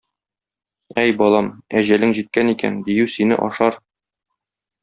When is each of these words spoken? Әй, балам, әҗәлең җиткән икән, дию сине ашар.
Әй, 1.01 1.11
балам, 1.19 1.51
әҗәлең 1.81 2.17
җиткән 2.21 2.51
икән, 2.57 2.83
дию 2.91 3.07
сине 3.19 3.41
ашар. 3.49 3.81